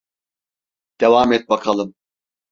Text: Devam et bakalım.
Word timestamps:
Devam 1.01 1.33
et 1.33 1.49
bakalım. 1.49 1.95